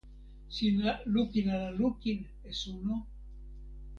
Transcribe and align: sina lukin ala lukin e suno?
sina 0.55 0.89
lukin 1.13 1.47
ala 1.55 1.69
lukin 1.79 2.19
e 2.47 2.49
suno? 2.61 2.95